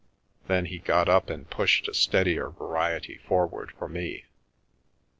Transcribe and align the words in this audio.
Then 0.47 0.65
he 0.65 0.79
got 0.79 1.07
up 1.07 1.29
and 1.29 1.47
pushed 1.47 1.87
a 1.87 1.93
steadier 1.93 2.49
variety 2.49 3.19
forward 3.19 3.71
for 3.77 3.87
me. 3.87 4.25